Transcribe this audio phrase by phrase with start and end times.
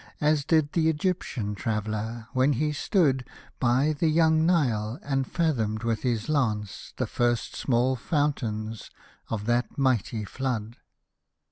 [0.19, 3.23] As did th' Egyptian traveller, when he stood
[3.59, 8.89] By the young Nile, and fathomed with his lance The first small fountains
[9.29, 10.77] of that mighty flood.